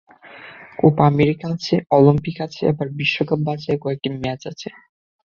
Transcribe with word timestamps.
Copa 0.79 1.03
America 1.11 1.45
আছে, 1.55 1.75
Olympic 1.97 2.37
আছে, 2.45 2.61
এরপর 2.69 2.87
বিশ্বকাপ 2.99 3.39
বাছাইয়ে 3.47 3.81
কয়েকটি 3.83 4.07
ম্যাচ 4.15 4.41
আছে। 4.51 4.69